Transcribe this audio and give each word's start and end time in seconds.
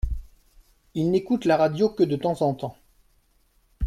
Ils 0.95 1.11
n’écoutent 1.11 1.45
la 1.45 1.57
radio 1.57 1.87
que 1.87 2.01
de 2.01 2.15
temps 2.15 2.41
en 2.41 2.55
temps. 2.55 2.75